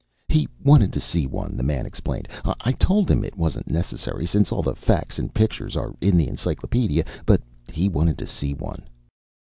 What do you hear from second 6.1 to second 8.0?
the encyclopedia. But he